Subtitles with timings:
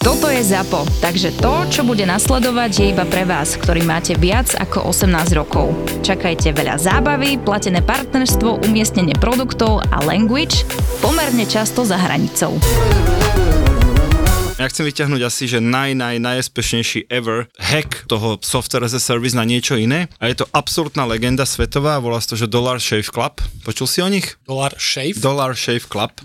[0.00, 4.48] Toto je ZAPO, takže to, čo bude nasledovať, je iba pre vás, ktorý máte viac
[4.56, 5.76] ako 18 rokov.
[6.00, 10.64] Čakajte veľa zábavy, platené partnerstvo, umiestnenie produktov a language
[11.04, 12.56] pomerne často za hranicou.
[14.56, 19.36] Ja chcem vyťahnuť asi, že naj, naj, najúspešnejší ever hack toho software as a service
[19.36, 20.08] na niečo iné.
[20.16, 23.44] A je to absolútna legenda svetová, volá sa to, že Dollar Shave Club.
[23.68, 24.40] Počul si o nich?
[24.48, 25.20] Dollar Shave?
[25.20, 26.16] Dollar Shave Club.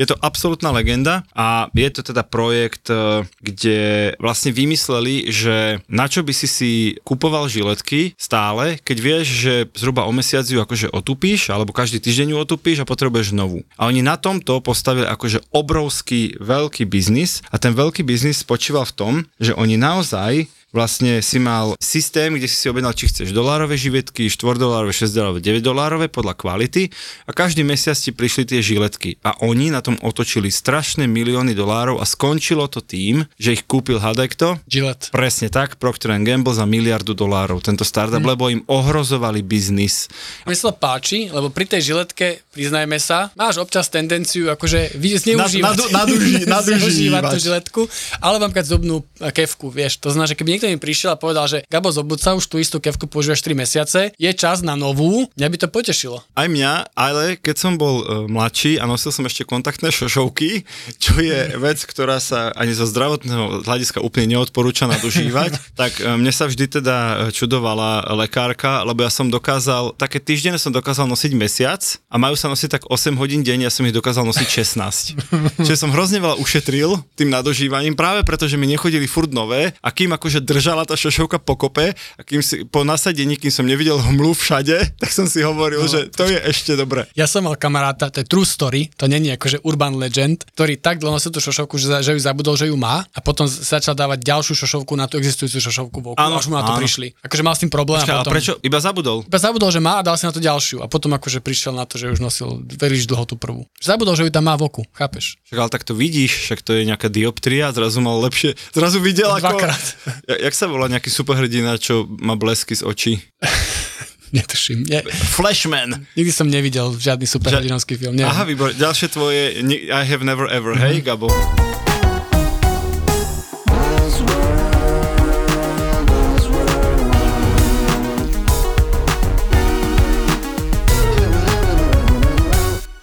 [0.00, 6.08] Je to absolútna legenda a je to teda projekt, e, kde vlastne vymysleli, že na
[6.08, 6.72] čo by si si
[7.04, 12.34] kupoval žiletky stále, keď vieš, že zhruba o mesiac ju akože otupíš, alebo každý týždeň
[12.34, 13.62] ju otupíš a potrebuješ novú.
[13.76, 18.96] A oni na tomto postavili akože obrovský veľký biznis a ten veľký biznis spočíval v
[18.96, 23.76] tom, že oni naozaj vlastne si mal systém, kde si si objednal, či chceš dolárové
[23.76, 26.88] živetky, 4 dolárové, 6 dolárové, 9 dolárové podľa kvality
[27.28, 32.00] a každý mesiac ti prišli tie žiletky a oni na tom otočili strašné milióny dolárov
[32.00, 34.58] a skončilo to tým, že ich kúpil Hadekto.
[34.64, 35.12] Gillette.
[35.12, 38.30] Presne tak, Procter Gamble za miliardu dolárov, tento startup, hmm.
[38.32, 40.08] lebo im ohrozovali biznis.
[40.48, 45.60] Mne sa to páči, lebo pri tej žiletke, priznajme sa, máš občas tendenciu akože zneužívať,
[45.60, 47.80] nad, naduži, zneužívať tú žiletku,
[48.24, 51.50] ale vám keď zobnú kevku, vieš, to znamená, že keby niekto mi prišiel a povedal,
[51.50, 55.48] že Gabo Zobudca už tú istú kevku používaš 3 mesiace, je čas na novú, mňa
[55.50, 56.22] by to potešilo.
[56.38, 60.62] Aj mňa, ale keď som bol uh, mladší a nosil som ešte kontaktné šošovky,
[61.02, 66.30] čo je vec, ktorá sa ani zo zdravotného hľadiska úplne neodporúča nadužívať, tak uh, mne
[66.30, 71.32] sa vždy teda e, čudovala lekárka, lebo ja som dokázal, také týždenne som dokázal nosiť
[71.34, 75.18] mesiac a majú sa nosiť tak 8 hodín deň, ja som ich dokázal nosiť 16.
[75.66, 79.88] Čiže som hrozne veľa ušetril tým nadužívaním, práve preto, že mi nechodili furt nové a
[79.90, 84.36] kým akože držala tá šošovka pokope a kým si, po nasadení, kým som nevidel hmlu
[84.36, 85.88] všade, tak som si hovoril, no.
[85.88, 87.08] že to je ešte dobre.
[87.16, 91.00] Ja som mal kamaráta, to je true story, to není akože urban legend, ktorý tak
[91.00, 94.20] dlho nosil tú šošovku, že, že ju zabudol, že ju má a potom začal dávať
[94.22, 96.80] ďalšiu šošovku na tú existujúcu šošovku v áno, až mu na to áno.
[96.82, 97.16] prišli.
[97.24, 98.02] Akože mal s tým problém.
[98.02, 98.52] Počkaj, potom, a prečo?
[98.60, 99.18] Iba zabudol?
[99.24, 101.88] Iba zabudol, že má a dal si na to ďalšiu a potom akože prišiel na
[101.88, 103.64] to, že už nosil veľmi dlho tú prvú.
[103.78, 105.38] Zabudol, že ju tam má v oku, chápeš?
[105.48, 109.30] Však ale tak to vidíš, však to je nejaká dioptria, zrazu mal lepšie, zrazu videl
[109.30, 109.58] ako...
[109.58, 109.84] Dvakrát.
[110.42, 113.14] Jak sa volá nejaký superhrdina, čo má blesky z očí?
[114.34, 114.82] Netuším.
[114.90, 115.06] Ne.
[115.06, 116.02] Flashman.
[116.18, 118.18] Nikdy som nevidel žiadny superhrdinovský film.
[118.18, 118.32] Neviem.
[118.32, 118.74] Aha, výbor.
[118.74, 120.98] Ďalšie tvoje I have never ever, mm-hmm.
[120.98, 121.30] hej, Gabo?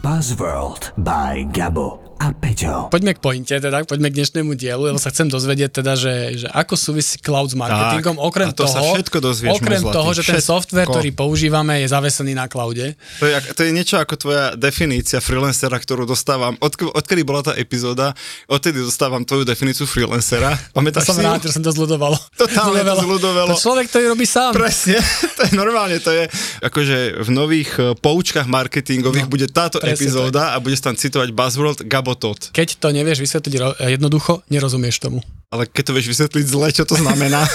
[0.04, 2.92] Buzzworld by Gabo a Peťo.
[2.92, 6.48] Poďme k pointe, teda, poďme k dnešnému dielu, lebo sa chcem dozvedieť teda, že, že
[6.52, 10.28] ako súvisí cloud s marketingom, tak, okrem to toho, sa všetko dozvieš, okrem toho, že
[10.28, 13.00] ten software, ktorý používame, je zavesený na cloude.
[13.24, 16.60] To je, to je niečo ako tvoja definícia freelancera, ktorú dostávam.
[16.60, 18.12] Od, odkedy bola tá epizóda,
[18.52, 20.60] odtedy dostávam tvoju definíciu freelancera.
[20.76, 22.20] Pamätáš to som rád, že som to zľudovalo.
[22.36, 23.56] Totálne to zľudovalo.
[23.56, 24.52] To človek, ktorý robí sám.
[24.60, 25.00] Presne,
[25.40, 26.28] to je normálne, to je
[26.68, 30.54] akože v nových eh, poučkách marketingových no, bude táto epizóda tak.
[30.54, 32.50] a budeš tam citovať buzzword Gabo Gabotot.
[32.58, 35.22] Keď to nevieš vysvetliť jednoducho, nerozumieš tomu.
[35.54, 37.46] Ale keď to vieš vysvetliť zle, čo to znamená?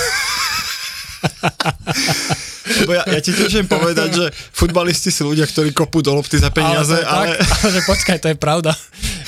[2.86, 6.38] Lebo ja, ja ti tiež viem povedať, že futbalisti sú ľudia, ktorí kopú do lopty
[6.38, 7.34] za peniaze, ale...
[7.34, 7.42] ale...
[7.50, 8.70] Tak, ale počkaj, to je pravda.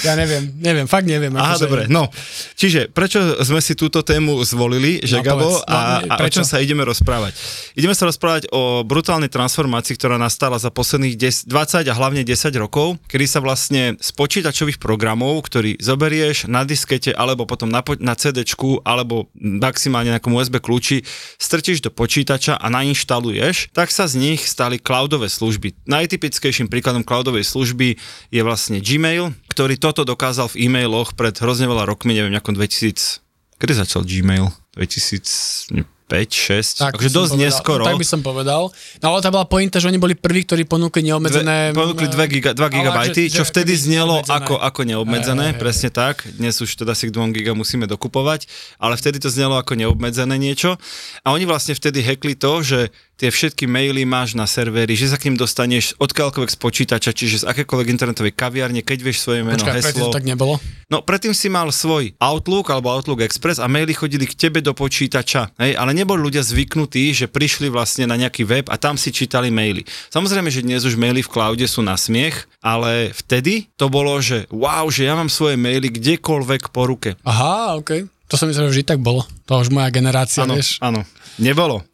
[0.06, 1.34] Ja neviem, neviem, fakt neviem.
[1.36, 2.08] Aha, dobre, no.
[2.56, 6.30] Čiže prečo sme si túto tému zvolili, že no, Gabo, povedz, no, a, a o
[6.32, 7.34] čom sa ideme rozprávať?
[7.74, 12.62] Ideme sa rozprávať o brutálnej transformácii, ktorá nastala za posledných 10, 20 a hlavne 10
[12.62, 18.14] rokov, kedy sa vlastne z počítačových programov, ktorý zoberieš na diskete alebo potom na, na
[18.16, 18.46] CD
[18.86, 21.02] alebo maximálne na USB kľúči,
[21.36, 25.88] strčíš do počítača a nainštaluješ tak sa z nich stali cloudové služby.
[25.88, 27.96] Najtypickejším príkladom cloudovej služby
[28.30, 33.24] je vlastne Gmail, ktorý toto dokázal v e-mailoch pred hrozne veľa rokmi, neviem, nejakom 2000...
[33.56, 34.52] Kedy začal Gmail?
[34.76, 35.96] 2000...
[36.06, 37.82] 5, 6, tak akože dosť povedal, neskoro.
[37.82, 38.70] Tak by som povedal.
[39.02, 41.74] No ale to bola pointa, že oni boli prví, ktorí ponúkli neobmedzené...
[41.74, 45.96] Dve, ponúkli 2 giga, gigabajty, čo vtedy znelo ako, ako neobmedzené, aj, aj, presne aj.
[45.98, 46.16] tak.
[46.38, 48.46] Dnes už teda si k 2 giga musíme dokupovať,
[48.78, 50.78] ale vtedy to znelo ako neobmedzené niečo.
[51.26, 55.16] A oni vlastne vtedy hackli to, že tie všetky maily máš na servery, že sa
[55.16, 59.56] k ním dostaneš odkiaľkoľvek z počítača, čiže z akékoľvek internetovej kaviarne, keď vieš svoje meno,
[59.56, 60.12] Počkaj, heslo.
[60.12, 60.60] tak nebolo?
[60.92, 64.76] No predtým si mal svoj Outlook alebo Outlook Express a maily chodili k tebe do
[64.76, 69.10] počítača, hej, ale neboli ľudia zvyknutí, že prišli vlastne na nejaký web a tam si
[69.10, 69.82] čítali maily.
[70.12, 74.44] Samozrejme, že dnes už maily v cloude sú na smiech, ale vtedy to bolo, že
[74.52, 77.16] wow, že ja mám svoje maily kdekoľvek po ruke.
[77.24, 78.06] Aha, OK.
[78.26, 79.22] To som myslel, že vždy tak bolo.
[79.46, 80.82] To už moja generácia, ano, vieš.
[80.82, 81.06] Áno,
[81.38, 81.86] nebolo.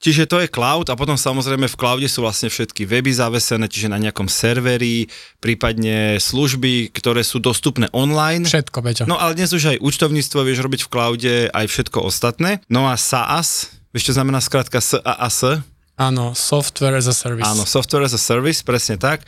[0.00, 3.92] Čiže to je cloud a potom samozrejme v cloude sú vlastne všetky weby zavesené, čiže
[3.92, 5.12] na nejakom serveri,
[5.44, 8.48] prípadne služby, ktoré sú dostupné online.
[8.48, 9.04] Všetko, Peťo.
[9.04, 12.64] No ale dnes už aj účtovníctvo vieš robiť v cloude, aj všetko ostatné.
[12.72, 15.60] No a SaaS, vieš čo znamená skrátka SaaS?
[16.00, 17.44] Áno, Software as a Service.
[17.44, 19.20] Áno, Software as a Service, presne tak.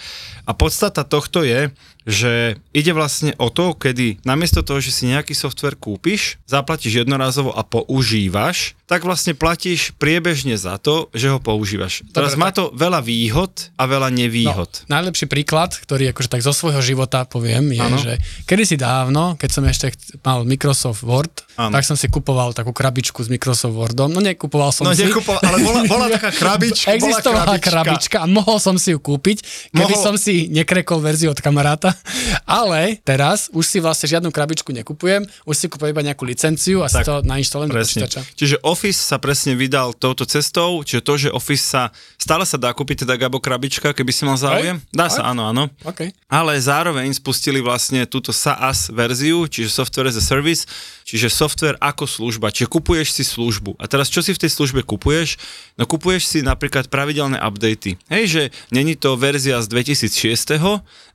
[0.48, 1.68] A podstata tohto je,
[2.04, 2.32] že
[2.70, 7.62] ide vlastne o to, kedy namiesto toho, že si nejaký software kúpiš, zaplatíš jednorazovo a
[7.62, 12.02] používaš, tak vlastne platíš priebežne za to, že ho používaš.
[12.02, 14.84] Dobre, Teraz má to veľa výhod a veľa nevýhod.
[14.84, 17.96] No, najlepší príklad, ktorý akože tak zo svojho života poviem, je, Áno.
[17.96, 21.72] že kedysi dávno, keď som ešte mal Microsoft Word, Áno.
[21.72, 24.08] tak som si kupoval takú krabičku s Microsoft Wordom.
[24.08, 25.04] No nekupoval som No si.
[25.04, 26.92] nekupoval, ale bola, bola taká krabička.
[26.92, 31.32] Existovala bola krabička a mohol som si ju kúpiť, keby Mohol- som si nekrekol verziu
[31.32, 31.91] od kamaráta.
[32.60, 36.88] Ale teraz už si vlastne žiadnu krabičku nekupujem, už si kupujem iba nejakú licenciu a
[36.88, 38.20] si Tak, to nainštalujem do počítača.
[38.36, 41.82] Čiže Office sa presne vydal touto cestou, čiže to, že Office sa,
[42.16, 44.80] stále sa dá kúpiť teda Gabo krabička, keby si mal záujem.
[44.90, 45.68] Dá sa, áno, áno.
[45.84, 46.10] OK.
[46.28, 50.64] Ale zároveň spustili vlastne túto SaaS verziu, čiže Software as a Service,
[51.02, 53.76] čiže software ako služba, čiže kupuješ si službu.
[53.76, 55.36] A teraz čo si v tej službe kupuješ?
[55.76, 57.98] No kupuješ si napríklad pravidelné updaty.
[58.08, 60.62] Hej, že není to verzia z 2006,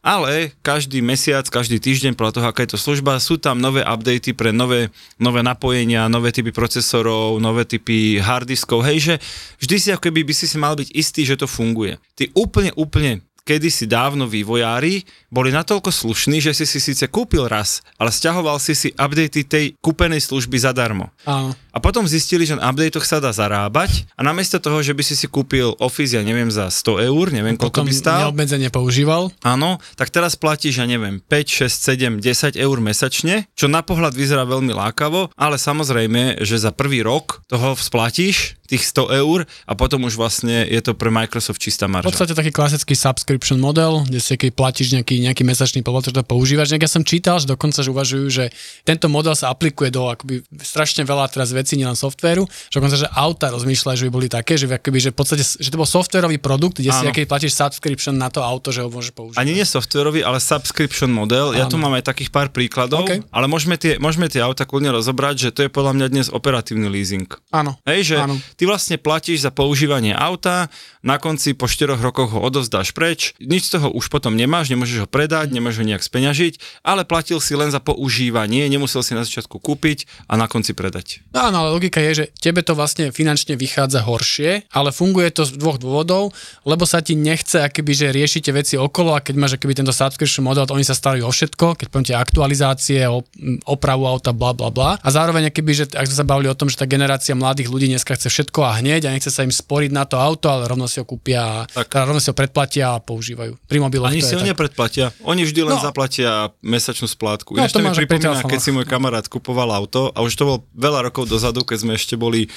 [0.07, 4.31] ale každý mesiac, každý týždeň, podľa toho, aká je to služba, sú tam nové updaty
[4.31, 4.88] pre nové,
[5.19, 8.88] nové napojenia, nové typy procesorov, nové typy harddiskov.
[8.88, 9.15] Hej, že
[9.59, 12.00] vždy si ako keby by si si mal byť istý, že to funguje.
[12.15, 17.80] Ty úplne, úplne kedysi dávno vývojári boli natoľko slušní, že si si síce kúpil raz,
[17.95, 21.07] ale stiahoval si si updaty tej kúpenej služby zadarmo.
[21.24, 21.56] Áno.
[21.77, 25.13] A potom zistili, že na updatech sa dá zarábať a namiesto toho, že by si
[25.13, 29.29] si kúpil Office, ja neviem, za 100 eur, neviem koľko Potom by stál, neobmedzenie používal.
[29.45, 34.18] áno, tak teraz platíš, ja neviem, 5, 6, 7, 10 eur mesačne, čo na pohľad
[34.18, 39.73] vyzerá veľmi lákavo, ale samozrejme, že za prvý rok toho splatíš, tých 100 eur a
[39.80, 42.12] potom už vlastne je to pre Microsoft čistá V marža.
[42.12, 46.75] podstate taký klasický subscription model, kde si keď platíš nejaký, nejaký mesačný poplatok, to používaš.
[46.75, 48.51] Nejak ja som čítal, že dokonca že uvažujú, že
[48.83, 53.11] tento model sa aplikuje do akoby strašne veľa teraz vecí, nielen softvéru, že dokonca, že
[53.11, 56.39] auta rozmýšľajú, že by boli také, že, akoby, že v podstate, že to bol softwarový
[56.39, 57.11] produkt, kde si Áno.
[57.11, 59.35] aký platíš subscription na to auto, že ho môžeš použiť.
[59.35, 61.51] Ani nie softwarový, ale subscription model.
[61.51, 61.91] Ja tu Áno.
[61.91, 63.27] mám aj takých pár príkladov, OK.
[63.27, 66.87] ale môžeme tie, môžeme tie auta kľudne rozobrať, že to je podľa mňa dnes operatívny
[66.87, 67.27] leasing.
[67.51, 67.75] Áno.
[67.83, 68.39] Hej, že Áno.
[68.55, 70.71] ty vlastne platíš za používanie auta,
[71.03, 75.03] na konci po 4 rokoch ho odovzdáš preč, nič z toho už potom nemáš, nemôžeš
[75.03, 79.23] ho predať, nemôžeš ho nejak speňažiť, ale platil si len za používanie, nemusel si na
[79.23, 81.23] začiatku kúpiť a na konci predať.
[81.31, 85.42] No áno, ale logika je, že tebe to vlastne finančne vychádza horšie, ale funguje to
[85.42, 86.30] z dvoch dôvodov,
[86.62, 90.45] lebo sa ti nechce, akoby, že riešite veci okolo a keď máš akoby tento subscription
[90.45, 93.25] model, oni sa starajú o všetko, keď poviem tie aktualizácie, o,
[93.65, 95.01] opravu auta, bla bla bla.
[95.01, 97.89] A zároveň, akoby, že ak sme sa bavili o tom, že tá generácia mladých ľudí
[97.89, 100.86] dneska chce všetko a hneď a nechce sa im sporiť na to auto, ale rovno
[100.86, 101.89] si ho kúpia, Tak.
[101.89, 103.57] teda rovno si ho predplatia a používajú.
[103.65, 104.54] Pri mobiloch Ani si ho tak.
[104.54, 105.09] nepredplatia.
[105.25, 105.81] Oni vždy len No.
[105.81, 107.56] zaplatia mesačnú splátku.
[107.56, 110.44] No, Ináč to to mi pripomína, keď si môj kamarát kupoval auto a už to
[110.44, 112.49] bol veľa rokov dozadu, keď sme ešte boli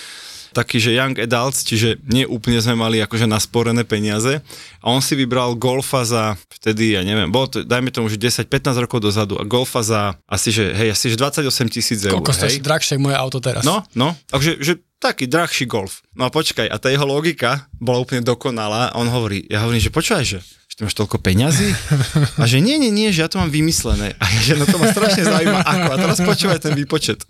[0.50, 4.42] takí, že young adults, čiže nie úplne sme mali akože nasporené peniaze
[4.82, 8.82] a on si vybral Golfa za vtedy, ja neviem, bolo to, dajme tomu, že 10-15
[8.82, 12.58] rokov dozadu a Golfa za asi, že hej, asi, že 28 tisíc eur, Koľko stojí
[12.58, 13.62] drahšie moje auto teraz.
[13.62, 16.04] No, no, takže že taký drahší golf.
[16.12, 19.88] No a počkaj, a tá jeho logika bola úplne dokonalá on hovorí, ja hovorím, že
[19.88, 21.72] počúvaj, že, že ty máš toľko peňazí?
[22.36, 24.12] A že nie, nie, nie, že ja to mám vymyslené.
[24.20, 25.88] A ja, že no to ma strašne zaujíma, ako.
[25.88, 27.24] A teraz počúvaj ten výpočet.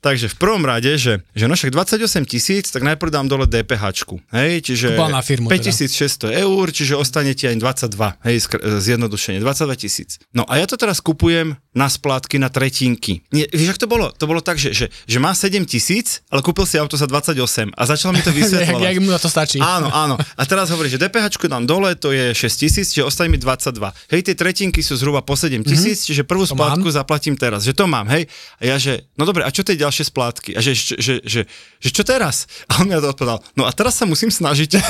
[0.00, 4.20] Takže v prvom rade, že, že no však 28 tisíc, tak najprv dám dole DPHčku,
[4.32, 5.72] hej, čiže na firmu teda.
[5.72, 10.20] 5600 eur, čiže ostane ti aj 22, hej, skr- zjednodušenie, 22 tisíc.
[10.36, 13.20] No a ja to teraz kupujem na splátky na tretinky.
[13.32, 14.08] Nie, vieš, ak to bolo?
[14.16, 17.76] To bolo tak, že, že, že má 7 tisíc, ale kúpil si auto za 28
[17.76, 18.80] a začal mi to jak, vysvetľovať.
[18.80, 19.60] jak mu na to stačí.
[19.60, 20.16] Áno, áno.
[20.16, 23.92] A teraz hovorí, že DPH dám dole, to je 6 tisíc, čiže ostane mi 22.
[24.08, 26.08] Hej, tie tretinky sú zhruba po 7 tisíc, mm-hmm.
[26.08, 27.68] čiže prvú splátku zaplatím teraz.
[27.68, 28.24] Že to mám, hej.
[28.56, 30.50] A ja, že, no dobre, a čo tie ďalšie splátky?
[30.58, 31.40] A že, že, že, že,
[31.78, 32.50] že čo teraz?
[32.66, 34.76] A on mi to odpovedal, no a teraz sa musím snažiť.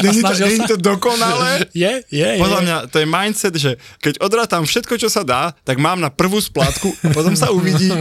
[0.00, 0.68] Není to, snažil není sa?
[0.72, 1.68] to dokonalé?
[1.74, 2.40] Je, je, je.
[2.40, 6.08] Podľa mňa to je mindset, že keď odrátam všetko, čo sa dá, tak mám na
[6.08, 7.92] prvú splátku, potom sa uvidí.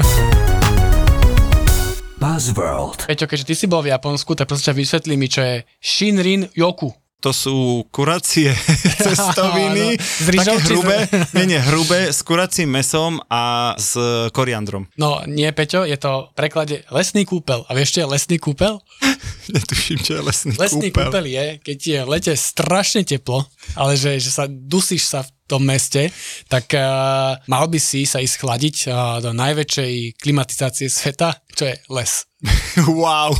[2.15, 3.05] Buzzworld.
[3.05, 6.48] Peťo, keďže ty si bol v Japonsku, tak prosím ťa vysvetlí mi, čo je Shinrin
[6.55, 6.89] Yoku.
[7.25, 7.58] To sú
[7.89, 8.53] kuracie
[9.01, 10.98] cestoviny, Áno, také z- hrubé,
[11.34, 13.98] nie, nie, hrubé, s kuracím mesom a s
[14.29, 14.86] koriandrom.
[14.96, 17.65] No nie, Peťo, je to v preklade lesný kúpel.
[17.65, 18.77] A vieš, čo je lesný kúpel?
[19.58, 21.10] Netuším, čo je lesný, Lesný kúpel.
[21.10, 25.29] kúpel je, keď je v lete strašne teplo, ale že, že sa dusíš sa v
[25.46, 26.10] tom meste,
[26.50, 31.75] tak uh, mal by si sa ísť chladiť uh, do najväčšej klimatizácie sveta, čo je
[31.94, 32.12] les.
[33.02, 33.34] wow.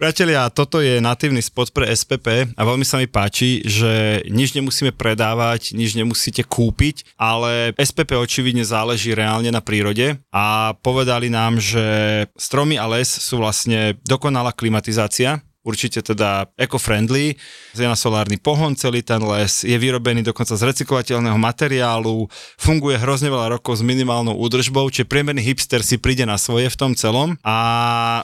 [0.00, 4.96] Priatelia, toto je natívny spot pre SPP a veľmi sa mi páči, že nič nemusíme
[4.96, 11.84] predávať, nič nemusíte kúpiť, ale SPP očividne záleží reálne na prírode a povedali nám, že
[12.32, 17.38] stromy a les sú vlastne dokonalá klimatizácia, určite teda eco-friendly,
[17.70, 22.26] je na solárny pohon celý ten les, je vyrobený dokonca z recyklovateľného materiálu,
[22.58, 26.76] funguje hrozne veľa rokov s minimálnou údržbou, čiže priemerný hipster si príde na svoje v
[26.76, 27.38] tom celom.
[27.46, 27.56] A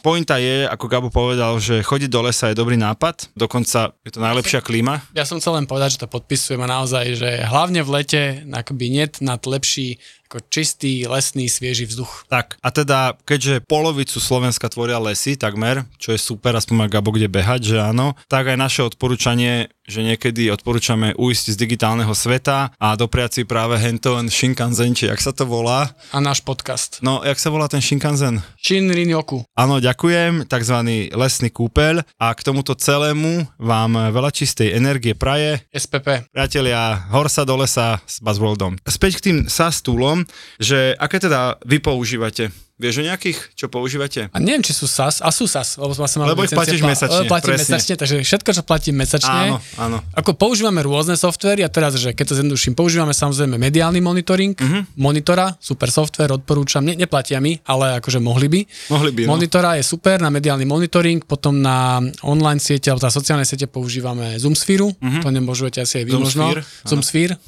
[0.02, 4.18] pointa je, ako Gabo povedal, že chodiť do lesa je dobrý nápad, dokonca je to
[4.18, 5.06] najlepšia klíma.
[5.14, 8.86] Ja som chcel len povedať, že to podpisujem a naozaj, že hlavne v lete akoby
[8.90, 12.26] net nad lepší ako čistý, lesný, svieži vzduch.
[12.26, 17.14] Tak, a teda, keďže polovicu Slovenska tvoria lesy takmer, čo je super, aspoň má Gabo
[17.14, 22.74] kde behať, že áno, tak aj naše odporúčanie že niekedy odporúčame ujsť z digitálneho sveta
[22.76, 25.94] a dopriať si práve Henton Shinkansen, či jak sa to volá.
[26.10, 26.98] A náš podcast.
[27.00, 28.42] No, jak sa volá ten Shinkansen?
[28.58, 29.46] Shinrin-yoku.
[29.54, 35.62] Áno, ďakujem, takzvaný lesný kúpeľ a k tomuto celému vám veľa čistej energie praje.
[35.70, 36.28] SPP.
[36.34, 38.82] Priatelia, hor sa do lesa s Buzzworldom.
[38.84, 40.26] Späť k tým SAS túlom,
[40.58, 42.65] že aké teda vy používate?
[42.76, 44.28] Vieš o nejakých, čo používate?
[44.28, 47.25] A neviem, či sú SAS, a sú SAS, lebo som Lebo ich platíš pla- mesačne,
[47.25, 47.73] Platím presne.
[47.73, 49.33] mesačne, takže všetko, čo platím mesačne.
[49.49, 49.99] Áno, áno.
[50.12, 54.85] Ako používame rôzne softvery a teraz, že keď to zjednoduším, používame samozrejme mediálny monitoring, uh-huh.
[54.92, 58.61] Monitora, super software, odporúčam, ne, neplatia mi, ale akože mohli by.
[58.92, 59.40] Mohli by, no.
[59.40, 64.37] Monitora je super na mediálny monitoring, potom na online siete, alebo za sociálne siete používame
[64.37, 65.25] Zoomsphere, uh-huh.
[65.25, 66.52] to nemôžete asi aj vy možno.
[66.85, 67.40] Zoomsphere,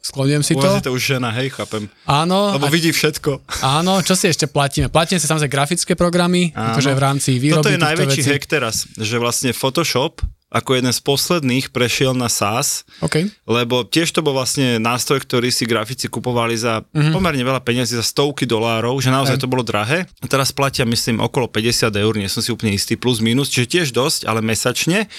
[0.00, 0.72] sklonujem si to.
[0.80, 1.84] to už žena, hej, chápem.
[2.08, 2.56] Áno.
[2.56, 2.72] Lebo a...
[2.72, 3.60] vidí všetko.
[3.60, 4.86] Áno, čo si ešte platíme?
[4.86, 6.78] Platíme si samozrejme grafické programy, Áno.
[6.78, 8.30] akože v rámci výroby Toto je najväčší veci.
[8.30, 10.22] hack teraz, že vlastne Photoshop
[10.54, 13.26] ako jeden z posledných prešiel na SaaS, okay.
[13.42, 17.10] lebo tiež to bol vlastne nástroj, ktorý si grafici kupovali za mm-hmm.
[17.10, 20.06] pomerne veľa peniazí, za stovky dolárov, že naozaj to bolo drahé.
[20.22, 23.66] A teraz platia, myslím, okolo 50 eur, nie som si úplne istý, plus minus, čiže
[23.66, 25.10] tiež dosť, ale mesačne.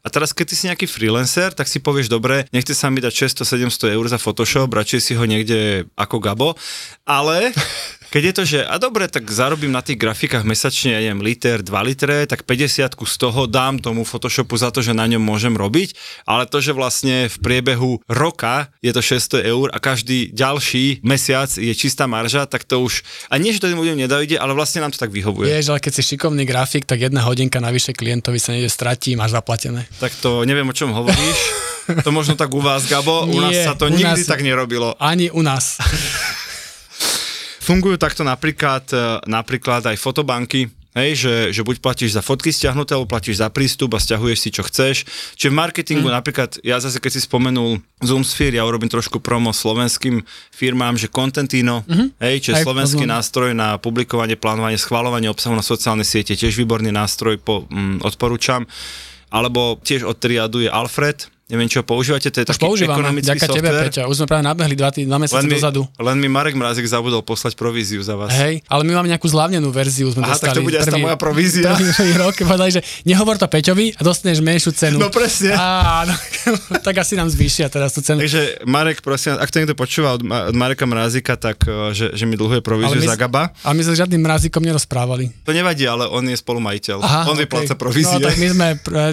[0.00, 3.28] A teraz, keď ty si nejaký freelancer, tak si povieš, dobre, nechce sa mi dať
[3.44, 6.56] 600-700 eur za Photoshop, radšej si ho niekde ako Gabo,
[7.04, 7.52] ale
[8.08, 11.60] keď je to, že a dobre, tak zarobím na tých grafikách mesačne, ja neviem, liter,
[11.60, 15.52] 2 litre, tak 50 z toho dám tomu Photoshopu za to, že na ňom môžem
[15.52, 15.92] robiť,
[16.24, 21.52] ale to, že vlastne v priebehu roka je to 600 eur a každý ďalší mesiac
[21.52, 24.80] je čistá marža, tak to už, a nie, že to tým ľuďom nedojde, ale vlastne
[24.80, 25.52] nám to tak vyhovuje.
[25.52, 29.36] Vieš, ale keď si šikovný grafik, tak jedna hodinka navyše klientovi sa niekde stratí, máš
[29.36, 29.84] zaplatené.
[30.00, 31.68] Tak to neviem, o čom hovoríš.
[32.04, 34.96] to možno tak u vás, Gabo, nie, u nás sa to nikdy nás, tak nerobilo.
[35.00, 35.80] Ani u nás.
[37.68, 42.96] Fungujú takto napríklad, e, napríklad aj fotobanky, Hej, že, že buď platíš za fotky stiahnuté,
[42.96, 45.06] alebo platíš za prístup a stiahuješ si čo chceš.
[45.38, 46.16] Čiže v marketingu mm.
[46.16, 51.86] napríklad, ja zase keď si spomenul Zoomsphere, ja urobím trošku promo slovenským firmám, že Contentino,
[51.86, 52.18] mm-hmm.
[52.18, 53.14] hej, čiže Aj, slovenský pozvám.
[53.14, 58.66] nástroj na publikovanie, plánovanie, schvalovanie obsahu na sociálne siete, tiež výborný nástroj, po, mm, odporúčam.
[59.28, 63.28] Alebo tiež od triadu je Alfred, neviem čo používate, to je Už taký používame, ekonomický
[63.32, 63.72] ďaká software.
[63.72, 65.82] tebe, Peťa, už sme práve nabehli dva, tý, dva mesiace len mi, dozadu.
[65.96, 68.28] Len mi Marek Mrazek zabudol poslať províziu za vás.
[68.36, 70.52] Hej, ale my máme nejakú zľavnenú verziu, sme Aha, dostali.
[70.52, 71.72] tak to bude prvý, tá moja provízia.
[71.72, 75.00] Prvý, prvý rok, povedali, že nehovor to Peťovi a dostaneš menšiu cenu.
[75.00, 75.56] No presne.
[75.56, 76.14] Á, no,
[76.86, 78.20] tak asi nám zvýšia teraz tú cenu.
[78.20, 82.28] Takže Marek, prosím, ak to niekto počúva od, od Mareka Mrazika, tak e, že, že
[82.28, 83.56] mi dlhuje províziu za Gaba.
[83.64, 85.32] Ale my sa s žiadnym Mrazikom nerozprávali.
[85.48, 87.00] To nevadí, ale on je spolumajiteľ.
[87.00, 87.48] Aha, on okay.
[87.48, 88.20] vypláca provízie.
[88.20, 88.66] No tak my sme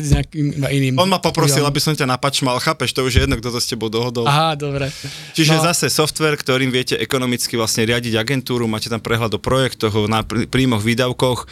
[0.03, 0.93] nejakým iným.
[0.99, 3.69] On ma poprosil, aby som ťa napačmal, chápeš, to už je jedno, kto to s
[3.69, 4.25] tebou dohodol.
[4.25, 4.89] Aha, dobre.
[5.37, 5.69] Čiže no.
[5.69, 10.09] zase software, ktorým viete ekonomicky vlastne riadiť agentúru, máte tam prehľad o projektoch, o
[10.49, 11.45] príjmoch, výdavkoch.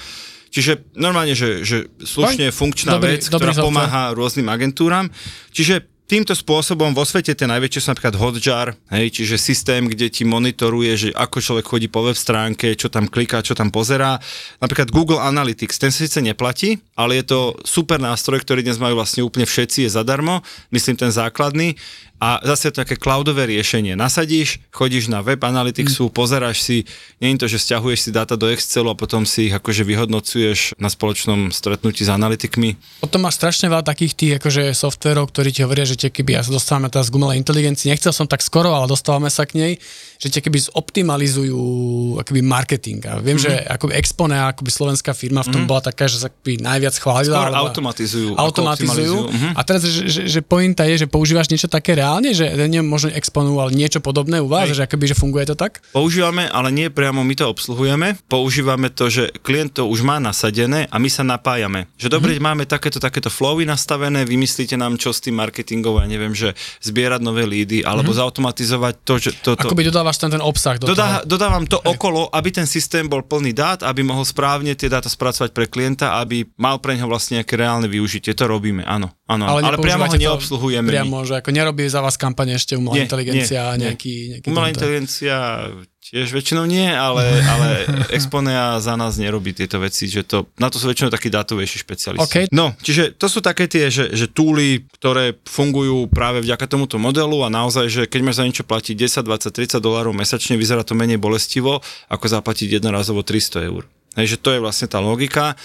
[0.50, 3.70] Čiže normálne, že, že slušne funkčná dobrý, vec, dobrý ktorá software.
[3.70, 5.14] pomáha rôznym agentúram.
[5.54, 10.28] Čiže týmto spôsobom vo svete tie najväčšie sú napríklad Hotjar, hej, čiže systém, kde ti
[10.28, 14.20] monitoruje, že ako človek chodí po web stránke, čo tam kliká, čo tam pozerá.
[14.60, 19.24] Napríklad Google Analytics, ten síce neplatí, ale je to super nástroj, ktorý dnes majú vlastne
[19.24, 21.80] úplne všetci, je zadarmo, myslím ten základný
[22.24, 24.00] a zase také cloudové riešenie.
[24.00, 26.14] Nasadíš, chodíš na web analyticsu, mm.
[26.16, 26.88] pozeráš si,
[27.20, 30.80] nie je to, že stiahuješ si dáta do Excelu a potom si ich akože vyhodnocuješ
[30.80, 32.80] na spoločnom stretnutí s analytikmi.
[33.04, 36.48] Potom máš strašne veľa takých tých akože softverov, ktorí ti hovoria, že tie keby, ja
[36.48, 39.74] sa dostávame teraz k umelej inteligencii, nechcel som tak skoro, ale dostávame sa k nej,
[40.24, 41.60] že tie keby zoptimalizujú
[42.24, 43.04] akoby marketing.
[43.12, 43.44] A viem, mm-hmm.
[43.44, 45.68] že akoby Expone, akoby slovenská firma v tom mm-hmm.
[45.68, 47.44] bola taká, že sa akoby najviac chválila.
[47.44, 48.30] Skôr automatizujú.
[48.40, 49.18] Automatizujú.
[49.28, 49.52] Mm-hmm.
[49.60, 53.12] A teraz, že, že, že pointa je, že používaš niečo také reálne že nie možno
[53.12, 54.80] exponoval niečo podobné u vás, Hej.
[54.80, 55.84] že akoby, že funguje to tak?
[55.92, 58.16] Používame, ale nie priamo my to obsluhujeme.
[58.32, 61.92] Používame to, že klient to už má nasadené a my sa napájame.
[62.00, 62.40] Že dobre, Mhm.
[62.40, 62.48] mm-hmm.
[62.48, 67.22] máme takéto, takéto flowy nastavené, vymyslíte nám čo s tým marketingom, ja neviem, že zbierať
[67.26, 68.22] nové lídy, alebo mm-hmm.
[68.24, 71.30] zautomatizovať to, že to, to, Akoby dodávaš tam ten obsah do Dodá, toho.
[71.30, 75.54] dodávam to okolo, aby ten systém bol plný dát, aby mohol správne tie dáta spracovať
[75.54, 78.34] pre klienta, aby mal pre neho vlastne nejaké reálne využitie.
[78.34, 79.14] To robíme, áno.
[79.26, 80.90] áno ale, ale priamo ho neobsluhujeme.
[80.90, 80.94] my.
[80.94, 83.84] Priamo, že ako nerobí za vás kampane ešte umelá Nie, inteligencia nie, a nie.
[83.90, 84.14] nejaký...
[84.36, 85.36] nejaký Umelá tento- inteligencia
[86.04, 87.68] tiež väčšinou nie, ale, ale
[88.12, 92.24] Exponea za nás nerobí tieto veci, že to, na to sú väčšinou takí dátovejší špecialisti.
[92.24, 92.36] OK.
[92.52, 97.48] No, čiže to sú také tie, že, že túly, ktoré fungujú práve vďaka tomuto modelu
[97.48, 100.94] a naozaj, že keď máš za niečo platiť 10, 20, 30 dolárov mesačne, vyzerá to
[100.98, 101.80] menej bolestivo,
[102.12, 103.88] ako zaplatiť jednorazovo 300 eur.
[104.20, 105.58] Hej, že to je vlastne tá logika.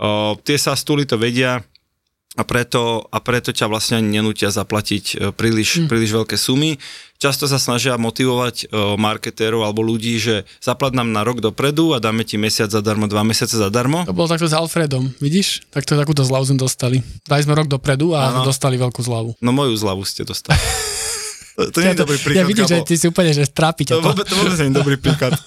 [0.00, 1.60] O, tie sa stúly to vedia,
[2.38, 5.86] a preto, a preto ťa vlastne ani nenútia zaplatiť e, príliš, mm.
[5.90, 6.78] príliš veľké sumy.
[7.18, 11.98] Často sa snažia motivovať e, marketérov alebo ľudí, že zaplat nám na rok dopredu a
[11.98, 14.06] dáme ti mesiac zadarmo, dva mesiace zadarmo.
[14.06, 15.66] To bolo takto s Alfredom, vidíš?
[15.74, 17.02] Takto takúto zľavu sme dostali.
[17.26, 18.46] Dali sme rok dopredu a Áno.
[18.46, 19.42] dostali veľkú zľavu.
[19.42, 20.62] No moju zľavu ste dostali.
[21.68, 22.40] to, nie je dobrý príklad.
[22.40, 24.76] ja vidím, že ty si úplne, že trápi ťa To vôbec, to vôbec nie je
[24.76, 25.36] dobrý príklad.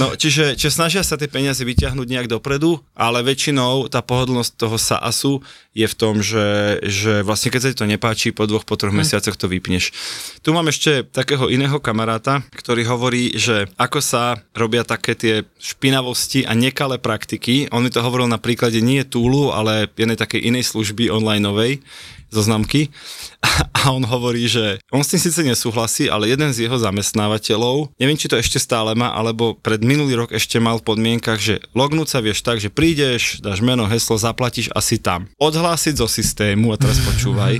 [0.00, 4.80] No, čiže, čiže snažia sa tie peniaze vyťahnuť nejak dopredu, ale väčšinou tá pohodlnosť toho
[4.80, 5.44] SaaSu
[5.76, 8.92] je v tom, že, že vlastne keď sa ti to nepáči, po dvoch, po troch
[8.92, 9.92] mesiacoch to vypneš.
[10.40, 16.48] Tu mám ešte takého iného kamaráta, ktorý hovorí, že ako sa robia také tie špinavosti
[16.48, 17.68] a nekalé praktiky.
[17.68, 21.84] On mi to hovoril na príklade nie Túlu, ale jednej takej inej služby onlineovej,
[22.32, 22.88] zoznamky
[23.78, 28.18] a on hovorí, že on s tým síce nesúhlasí, ale jeden z jeho zamestnávateľov, neviem,
[28.18, 32.08] či to ešte stále má, alebo pred minulý rok ešte mal v podmienkach, že lognúť
[32.08, 35.26] sa vieš tak, že prídeš, dáš meno, heslo, zaplatíš asi tam.
[35.42, 37.58] Odhlásiť zo systému, a teraz počúvaj,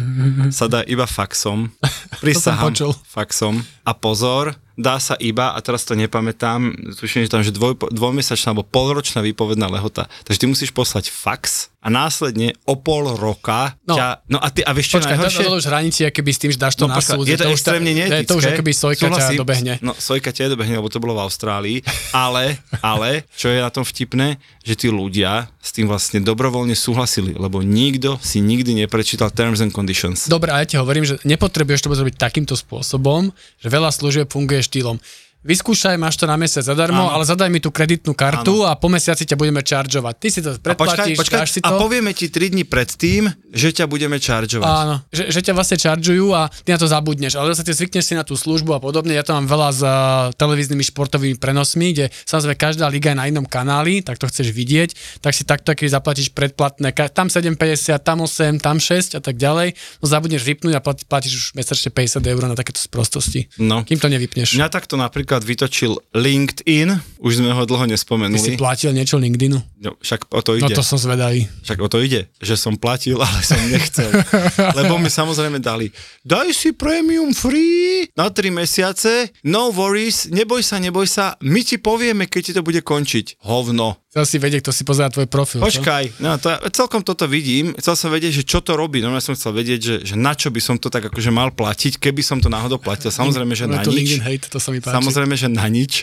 [0.55, 1.69] sa dá iba faxom.
[2.23, 2.73] Prisahám
[3.03, 3.67] faxom.
[3.83, 8.51] A pozor, dá sa iba, a teraz to nepamätám, tuším, že tam že dvoj, dvojmesačná
[8.51, 10.07] alebo polročná výpovedná lehota.
[10.23, 13.99] Takže ty musíš poslať fax a následne o pol roka No.
[13.99, 14.23] ťa...
[14.29, 15.43] No a ty, a vieš čo Počkaj, to, najhoršie?
[15.43, 17.27] to, to už hranici, keby s tým, že dáš to No na počkaj, súd.
[17.27, 18.23] je to tá- extrémne to, neetické.
[18.25, 19.73] to už akoby sojka ťa dobehne.
[19.81, 21.79] No, sojka ťa dobehne, lebo to bolo v Austrálii.
[22.13, 27.35] Ale, ale, čo je na tom vtipné, že tí ľudia s tým vlastne dobrovoľne súhlasili,
[27.35, 30.27] lebo nikto si nikdy neprečítal Terms and Conditions.
[30.29, 34.62] Dobre, a ja ti hovorím, že nepotrebuješ to zrobiť takýmto spôsobom, že veľa služieb funguje
[34.63, 34.99] štýlom.
[35.43, 37.19] Vyskúšaj, máš to na mesiac zadarmo, Áno.
[37.19, 40.15] ale zadaj mi tú kreditnú kartu a po mesiaci ťa budeme čaržovať.
[40.15, 41.83] Ty si to A počkaj, predplatíš, počkaj, dáš si a to.
[41.83, 44.71] povieme ti 3 dní predtým, že ťa budeme čaržovať.
[44.71, 48.05] Áno, že, že ťa vlastne čaržujú a ty na to zabudneš, ale zase ty zvykneš
[48.07, 49.19] si na tú službu a podobne.
[49.19, 49.93] Ja to mám veľa s uh,
[50.39, 54.95] televíznymi športovými prenosmi, kde samozrejme každá liga je na inom kanáli, tak to chceš vidieť,
[55.27, 59.75] tak si takto, keď zaplatíš predplatné, tam 7,50, tam 8, tam 6 a tak ďalej,
[59.75, 63.51] no zabudneš vypnúť a plat, platíš už mesačne 50 eur na takéto sprostosti.
[63.59, 63.83] No.
[63.83, 64.55] Kým to nevypneš.
[64.55, 68.61] Mňa takto napríklad vytočil LinkedIn, už sme ho dlho Ty si nespomenuli.
[68.61, 69.57] platil niečo LinkedInu?
[69.79, 70.75] No, však o to No ide.
[70.75, 71.49] to som zvedavý.
[71.63, 74.13] Však o to ide, že som platil, ale som nechcel.
[74.79, 75.89] Lebo mi samozrejme dali,
[76.21, 81.79] daj si premium free na 3 mesiace, no worries, neboj sa, neboj sa, my ti
[81.79, 83.41] povieme, keď ti to bude končiť.
[83.41, 83.97] Hovno.
[84.09, 85.63] Chcel si vedieť, kto si pozerá tvoj profil.
[85.63, 85.81] čo?
[85.81, 89.25] Počkaj, no to, celkom toto vidím, chcel som vedieť, že čo to robí, no ja
[89.25, 92.21] som chcel vedieť, že, že na čo by som to tak akože mal platiť, keby
[92.21, 94.19] som to náhodou platil, samozrejme, že No, na nič.
[94.19, 94.93] Hate, to sa mi páči.
[94.93, 96.03] Samozrejme, že na nič.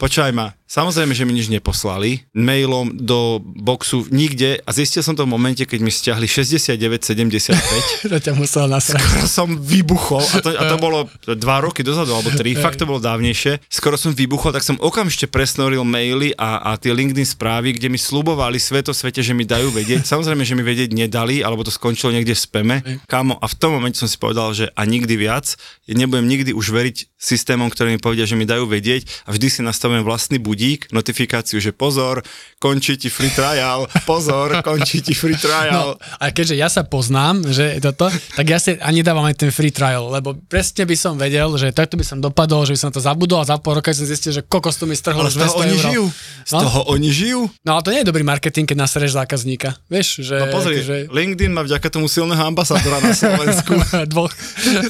[0.00, 2.24] Počúvaj ma, samozrejme, že mi nič neposlali.
[2.32, 8.08] Mailom do boxu nikde a zistil som to v momente, keď mi stiahli 69,75.
[8.08, 8.96] Že ťa musel nasrať.
[8.96, 11.04] Skoro som vybuchol, a to, a to bolo
[11.36, 13.60] dva roky dozadu, alebo tri, fakt to bolo dávnejšie.
[13.68, 18.00] Skoro som vybuchol, tak som okamžite presnoril maily a, a tie LinkedIn správy, kde mi
[18.00, 20.08] slubovali sveto svete, že mi dajú vedieť.
[20.08, 22.76] Samozrejme, že mi vedieť nedali, alebo to skončilo niekde v speme.
[23.04, 26.72] Kámo, a v tom momente som si povedal, že a nikdy viac, nebudem nikdy už
[26.72, 29.60] veriť systémom, ktoré mi povedia, že mi dajú vedieť a vždy si
[29.90, 32.22] nastavujem vlastný budík, notifikáciu, že pozor,
[32.56, 35.88] končí ti free trial, pozor, končí ti free No, trial.
[36.16, 39.70] a keďže ja sa poznám, že toto, tak ja si ani dávam aj ten free
[39.70, 43.00] trial, lebo presne by som vedel, že takto by som dopadol, že by som to
[43.00, 45.38] zabudol a za pol roka som zistil, že kokos tu mi strhlo Ale už z
[45.40, 45.82] toho 200 oni eur.
[45.84, 46.04] žijú.
[46.40, 46.60] Z No?
[46.62, 47.40] toho oni žijú.
[47.60, 49.74] No ale to nie je dobrý marketing, keď nasereš zákazníka.
[49.86, 50.36] Vieš, že...
[50.36, 50.94] No pozri, že...
[51.08, 53.74] LinkedIn má vďaka tomu silného ambasádora na Slovensku.
[54.12, 54.30] Dvoch.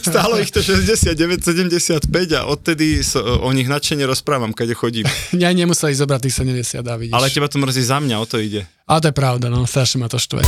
[0.01, 5.07] Stálo ich to 69,75 a odtedy so, o nich nadšene rozprávam, kade chodím.
[5.41, 7.15] Ja nemuseli zobrať tých 70, dá, vidíš.
[7.15, 8.67] Ale teba to mrzí za mňa, o to ide.
[8.91, 10.43] Ale to je pravda, no, strašne ma to štve.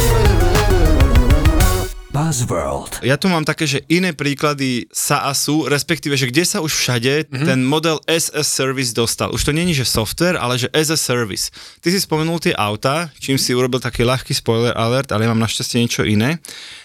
[2.12, 3.00] Buzzworld.
[3.00, 7.48] Ja tu mám také, že iné príklady SaaSu, respektíve, že kde sa už všade mm-hmm.
[7.48, 9.32] ten model as a service dostal.
[9.32, 11.48] Už to není, že software, ale že as a service.
[11.80, 15.40] Ty si spomenul tie auta, čím si urobil taký ľahký spoiler alert, ale ja mám
[15.40, 16.36] našťastie niečo iné.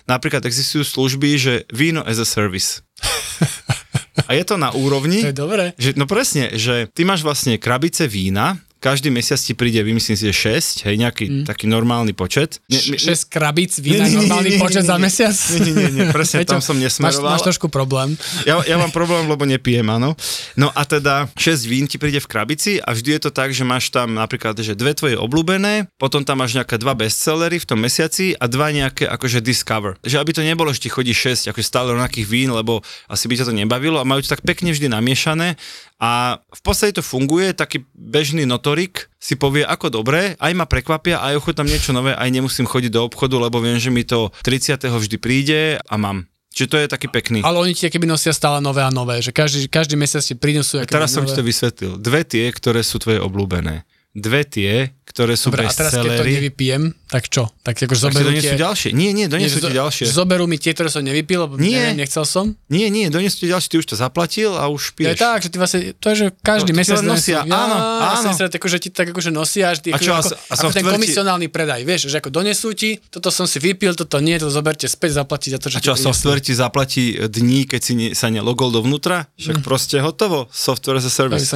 [0.07, 2.79] Napríklad existujú služby, že víno as a service.
[4.25, 5.21] A je to na úrovni...
[5.21, 5.65] To je dobré.
[5.77, 10.31] Že, no presne, že ty máš vlastne krabice vína, každý mesiac ti príde, vymyslím si,
[10.31, 11.43] že 6, hej, nejaký mm.
[11.43, 12.63] taký normálny počet.
[12.71, 15.35] Ne, 6 krabíc vína, nie, nie, normálny nie, nie, počet nie, za mesiac?
[15.35, 17.35] Nie, nie, nie, nie presne, tam som nesmeroval.
[17.35, 18.15] Máš, máš trošku problém.
[18.47, 20.15] Ja, ja mám problém, lebo nepijem, áno.
[20.55, 23.67] No a teda 6 vín ti príde v krabici a vždy je to tak, že
[23.67, 27.83] máš tam napríklad, že dve tvoje obľúbené, potom tam máš nejaké dva bestsellery v tom
[27.83, 29.99] mesiaci a dva nejaké akože discover.
[30.07, 32.79] Že aby to nebolo, že ti chodí 6 ako stále rovnakých vín, lebo
[33.11, 35.59] asi by ťa to nebavilo a majú to tak pekne vždy namiešané
[35.97, 41.17] a v podstate to funguje, taký bežný notorik si povie, ako dobre, aj ma prekvapia,
[41.17, 44.77] aj ochotám niečo nové, aj nemusím chodiť do obchodu, lebo viem, že mi to 30.
[44.77, 46.29] vždy príde a mám.
[46.53, 47.45] Čiže to je taký pekný.
[47.45, 50.81] Ale oni ti keby nosia stále nové a nové, že každý, každý mesiac ti prinesú.
[50.89, 51.33] Teraz som nové.
[51.33, 51.91] ti to vysvetlil.
[52.01, 53.85] Dve tie, ktoré sú tvoje obľúbené.
[54.17, 57.47] Dve tie, ktoré sú Dobre, a teraz keď to nevypijem, tak čo?
[57.63, 58.59] Tak akože zoberú tie...
[58.59, 58.91] ďalšie.
[58.91, 60.09] Nie, nie, donesú ti ďalšie.
[60.11, 62.51] Zoberú mi tie, ktoré som nevypil, lebo nie, neviem, nechcel som?
[62.67, 65.15] Nie, nie, donesú ti ďalšie, ty už to zaplatil a už piješ.
[65.15, 67.47] Je tak, že ty vlastne, to je, že každý no, mesiac nosia.
[67.47, 68.29] Donesú, áno, ja, áno.
[68.35, 70.83] Sa, tak, že ti tak akože nosia, že ty, a čo, ako, a ako ten
[70.83, 74.85] komisionálny predaj, vieš, že ako donesú ti, toto som si vypil, toto nie, to zoberte
[74.91, 78.27] späť, zaplatiť za to, že A čo, software ti zaplatí dní, keď si ne, sa
[78.27, 79.31] nelogol dovnútra?
[79.39, 79.65] Však mm.
[79.65, 81.47] proste hotovo, software as a service.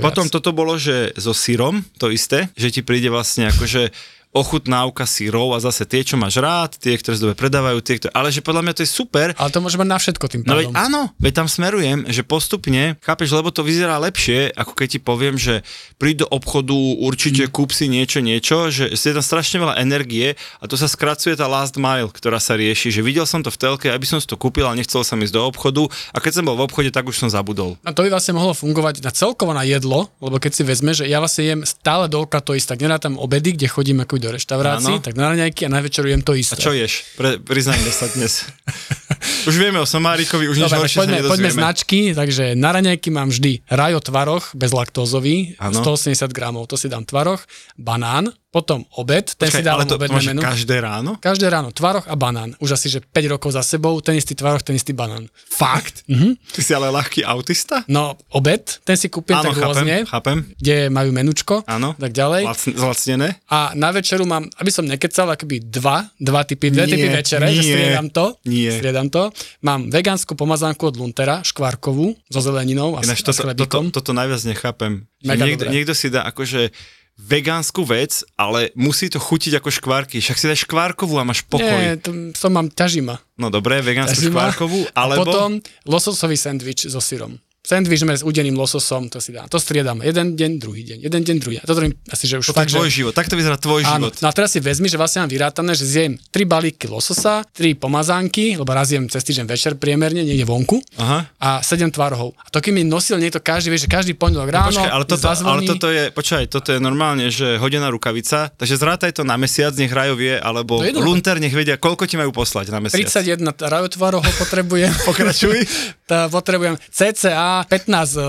[0.00, 3.88] Potom toto bolo, že so sírom, to isté, že ti príde vlastne akože
[4.34, 8.12] ochutnávka sírov a zase tie, čo máš rád, tie, ktoré sa dobre predávajú, tie, ktoré...
[8.12, 9.32] ale že podľa mňa to je super.
[9.38, 10.50] Ale to môže mať na všetko tým pádom.
[10.50, 14.88] No veď áno, veď tam smerujem, že postupne, chápeš, lebo to vyzerá lepšie, ako keď
[14.92, 15.64] ti poviem, že
[15.96, 17.50] príď do obchodu, určite mm.
[17.54, 21.48] kúp si niečo, niečo, že je tam strašne veľa energie a to sa skracuje tá
[21.48, 24.36] last mile, ktorá sa rieši, že videl som to v telke, aby som si to
[24.36, 27.16] kúpil, ale nechcel som ísť do obchodu a keď som bol v obchode, tak už
[27.16, 27.80] som zabudol.
[27.86, 31.06] A to by vlastne mohlo fungovať na celkovo na jedlo, lebo keď si vezme, že
[31.06, 35.04] ja vlastne jem stále doľka to isté, tak nerátam obedy, kde chodím ako do reštaurácií,
[35.04, 36.56] tak na raňajky a na večeru jem to isté.
[36.56, 37.04] A čo ješ?
[37.20, 38.48] Pre, priznajme sa dnes.
[39.48, 43.28] už vieme o Somárikovi, už nič Dobre, horšie poďme, poďme značky, takže na raňajky mám
[43.28, 47.44] vždy rajo tvaroch, bezlaktózový, 180 gramov, to si dám tvaroch,
[47.76, 50.38] banán, potom obed, ten Počkaj, si dávam to, obedné to menu.
[50.40, 51.18] každé ráno?
[51.18, 52.54] Každé ráno, tvaroch a banán.
[52.62, 55.26] Už asi, že 5 rokov za sebou, ten istý tvaroch, ten istý banán.
[55.34, 56.06] Fakt?
[56.06, 56.38] Mhm.
[56.48, 57.82] Ty si ale ľahký autista?
[57.86, 60.38] No, obed, ten si kúpim Áno, tak chápem, rôzne, chápem.
[60.54, 61.98] kde majú menučko, Áno.
[61.98, 62.42] tak ďalej.
[62.46, 63.28] Lacn, zlacnené?
[63.48, 67.46] A na večeru mám, aby som nekecal, akoby dva, dva typy, dve Nie, typy večere,
[67.48, 68.24] že nie, striedam to.
[68.44, 68.70] nie.
[68.70, 69.34] Striedam to.
[69.60, 73.42] Mám vegánsku pomazánku od Luntera, škvárkovú, so zeleninou a, Ináč, s, a s toto, toto,
[73.42, 73.84] chlebíkom.
[73.90, 74.92] toto najviac nechápem.
[75.18, 76.68] Že niekto, niekto si dá akože
[77.14, 80.18] vegánsku vec, ale musí to chutiť ako škvárky.
[80.18, 81.62] Však si dáš škvárkovú a máš pokoj.
[81.62, 83.22] Nie, to, to mám ťažima.
[83.38, 84.34] No dobré, vegánsku Ťažima.
[84.34, 85.22] škvárkovú, A alebo...
[85.26, 85.50] potom
[85.86, 87.38] lososový sendvič so syrom.
[87.64, 89.48] Sandwich s udeným lososom, to si dá.
[89.48, 90.04] To striedam.
[90.04, 90.98] Jeden deň, druhý deň.
[91.00, 91.56] Jeden deň, druhý.
[91.56, 93.00] A toto robím asi, že už fakt, je tvoj že...
[93.00, 93.16] život.
[93.16, 94.20] Takto vyzerá tvoj Áno, život.
[94.20, 97.72] no a teraz si vezmi, že vlastne mám vyrátané, že zjem 3 balíky lososa, 3
[97.80, 101.24] pomazánky, lebo raz jem cez týždeň večer priemerne, niekde vonku, Aha.
[101.40, 102.36] a 7 tvarohov.
[102.36, 105.04] A to keď mi nosil niekto každý, vieš, že každý pondelok ráno, No Počkaj, ale
[105.08, 109.24] toto, zazvoní, ale toto je, počkaj, toto je normálne, že hodená rukavica, takže zrátaj to
[109.24, 111.08] na mesiac, nech Rajo vie, alebo To jednoduché.
[111.08, 113.08] Lunter nech vedia, koľko ti majú poslať na mesiac.
[113.08, 114.92] 31 rajotvarohov potrebujem.
[115.08, 115.64] Pokračuj.
[116.34, 118.24] Potrebujem cca 15 uh,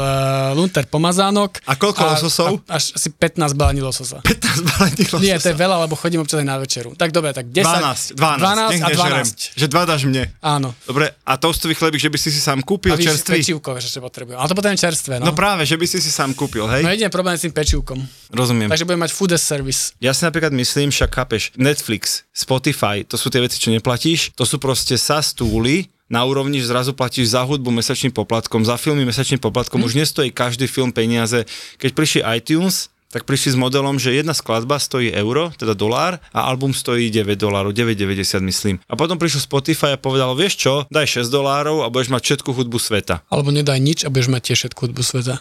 [0.53, 1.65] lunter pomazánok.
[1.65, 2.61] A koľko lososov?
[2.69, 4.21] A, až asi 15 balení lososa.
[4.21, 5.25] 15 balení lososa.
[5.25, 6.93] Nie, to je veľa, lebo chodím občas aj na večeru.
[6.93, 7.65] Tak dobre, tak 10.
[7.65, 9.25] 12, 12, 12 nech a nežerem.
[9.25, 9.57] 12.
[9.57, 10.23] Že dva dáš mne.
[10.43, 10.69] Áno.
[10.85, 13.41] Dobre, a toastový chlebík, že by si si sám kúpil A víš, čerstvý?
[13.41, 14.37] pečivko, ešte potrebujem.
[14.37, 15.31] Ale to potrebujem čerstvé, no.
[15.31, 16.85] No práve, že by si si sám kúpil, hej?
[16.85, 17.99] No jediný problém je s tým pečivkom.
[18.35, 18.69] Rozumiem.
[18.69, 19.95] Takže budem mať food as service.
[20.03, 24.43] Ja si napríklad myslím, však chápeš, Netflix, Spotify, to sú tie veci, čo neplatíš, to
[24.43, 29.05] sú proste sa stúly, na úrovni, že zrazu platíš za hudbu mesačným poplatkom, za filmy
[29.05, 29.85] mesačným poplatkom, Hm.
[29.85, 31.49] už nestojí každý film peniaze.
[31.81, 36.51] Keď prišli iTunes, tak prišli s modelom, že jedna skladba stojí euro, teda dolár, a
[36.51, 38.75] album stojí 9 dolárov, 9,90 myslím.
[38.91, 42.51] A potom prišiel Spotify a povedal, vieš čo, daj 6 dolárov a budeš mať všetku
[42.51, 43.23] hudbu sveta.
[43.31, 45.39] Alebo nedaj nič a budeš mať tiež všetku hudbu sveta.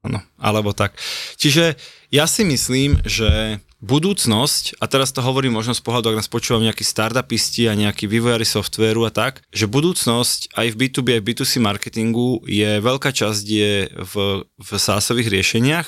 [0.00, 0.96] Áno, alebo tak.
[1.36, 1.76] Čiže
[2.08, 6.60] ja si myslím, že budúcnosť, a teraz to hovorím možno z pohľadu, ak nás počúvam
[6.60, 11.26] nejakí startupisti a nejakí vývojári softvéru a tak, že budúcnosť aj v B2B, aj v
[11.32, 15.86] B2C marketingu je veľká časť je v, v SaaSových riešeniach,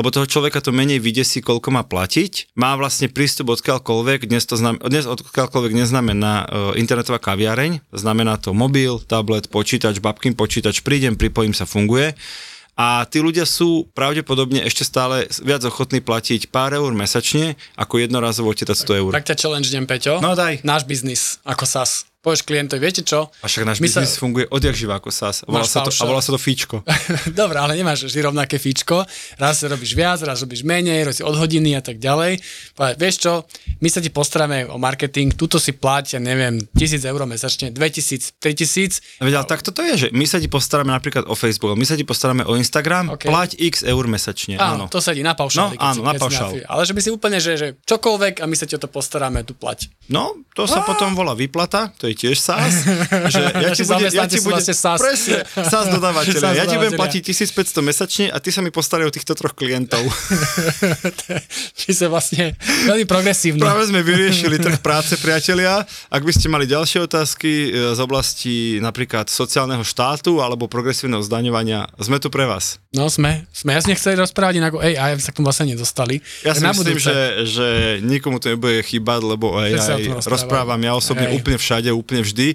[0.00, 4.56] lebo toho človeka to menej vydesí, koľko má platiť, má vlastne prístup odkiaľkoľvek, dnes, to
[4.56, 6.46] znam, dnes odkiaľkoľvek neznamená uh,
[6.80, 12.16] internetová kaviareň, znamená to mobil, tablet, počítač, babkin počítač, prídem, pripojím sa, funguje.
[12.74, 18.50] A tí ľudia sú pravdepodobne ešte stále viac ochotní platiť pár eur mesačne, ako jednorazovo
[18.50, 19.10] odtetať 100 eur.
[19.14, 20.18] Tak ťa challenge Peťo.
[20.18, 20.62] No daj.
[20.66, 22.10] Náš biznis, ako SAS.
[22.24, 23.28] Povieš klientovi, viete čo?
[23.28, 25.44] A však náš My sa- biznis funguje odjak živa ako SAS.
[25.44, 26.80] Volá sa to, a volá sa to fíčko.
[27.40, 29.04] Dobre, ale nemáš vždy rovnaké fíčko.
[29.36, 32.40] Raz robíš viac, raz robíš menej, robíš od hodiny a tak ďalej.
[32.74, 33.32] Ale vieš čo,
[33.78, 38.40] my sa ti postaráme o marketing, tuto si plať, ja neviem, 1000 eur mesačne, 2000,
[38.40, 39.20] 3000.
[39.20, 41.92] Veď, ale takto to je, že my sa ti postaráme napríklad o Facebook, my sa
[41.92, 43.28] ti postaráme o Instagram, OK.
[43.28, 44.56] plať x eur mesačne.
[44.56, 44.84] Áno, Áno.
[44.88, 45.76] to sedí na paušáli.
[45.76, 46.56] No, áno, na paušál.
[46.64, 49.42] Ale že by si úplne, že, že čokoľvek a my sa ti o to postaráme,
[49.42, 49.90] tu plať.
[50.08, 52.74] No, to sa potom volá výplata, to je tiež SAS.
[53.28, 54.98] že ja ti bude, ja zamestnanci ti sú bude, vlastne SAS.
[54.98, 56.40] Presne, SAS dodávateľe.
[56.42, 59.52] SAS ja ti budem platiť 1500 mesačne a ty sa mi postarajú o týchto troch
[59.52, 60.00] klientov.
[61.78, 62.54] Či sa vlastne
[62.86, 63.60] veľmi progresívne.
[63.60, 65.82] Práve sme vyriešili trh práce, priatelia.
[66.08, 71.90] Ak by ste mali ďalšie otázky e, z oblasti napríklad sociálneho štátu alebo progresívneho zdaňovania,
[71.98, 72.78] sme tu pre vás.
[72.94, 76.22] No sme, sme jasne chceli rozprávať inak o AI, aby sa k tomu vlastne nedostali.
[76.46, 77.10] Ja Tak si myslím, budúce.
[77.10, 77.16] že,
[77.50, 77.66] že
[78.06, 80.30] nikomu to nebude chýbať, lebo rozprávajú.
[80.30, 81.34] rozprávam ja osobne Hej.
[81.42, 82.54] úplne všade, úplne vždy.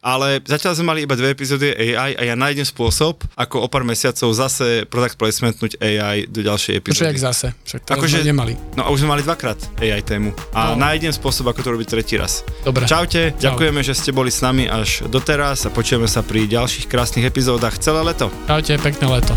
[0.00, 3.84] Ale zatiaľ sme mali iba dve epizódy AI a ja nájdem spôsob, ako o pár
[3.84, 7.04] mesiacov zase product placementnúť AI do ďalšej epizódy.
[7.06, 7.52] jak zase.
[7.60, 8.56] Však teraz Akože- sme nemali.
[8.74, 10.32] No a už sme mali dvakrát AI tému.
[10.50, 10.80] A No.
[10.80, 12.40] nájdem spôsob, ako to robiť tretí raz.
[12.64, 12.88] Dobre.
[12.88, 13.52] Čaute, Čau.
[13.52, 17.76] ďakujeme, že ste boli s nami až doteraz a počujeme sa pri ďalších krásnych epizódach
[17.76, 18.32] celé leto.
[18.48, 19.36] Čaute, pekné leto.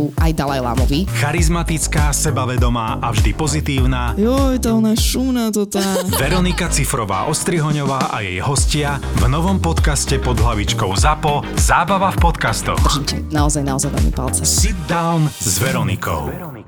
[0.17, 1.05] aj Dalaj Lámovi.
[1.21, 5.83] Charizmatická, sebavedomá a vždy pozitívna Joj, tá ona šúna to tá.
[6.17, 12.81] Veronika Cifrová Ostrihoňová a jej hostia v novom podcaste pod hlavičkou ZAPO Zábava v podcastoch.
[13.05, 14.41] Držím naozaj, naozaj veľmi palce.
[14.47, 16.60] Sit down s Veronikou.